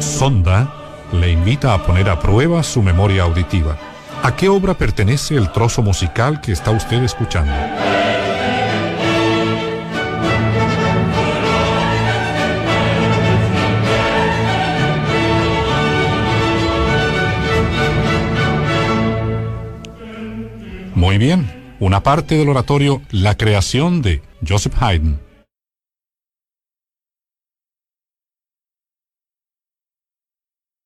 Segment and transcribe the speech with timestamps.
[0.00, 0.72] Sonda
[1.12, 3.78] le invita a poner a prueba su memoria auditiva.
[4.24, 7.52] ¿A qué obra pertenece el trozo musical que está usted escuchando?
[20.96, 25.25] Muy bien, una parte del oratorio La creación de Joseph Haydn